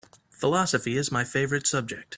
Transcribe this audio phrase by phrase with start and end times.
[0.31, 2.07] Philosophy is my favorite subject.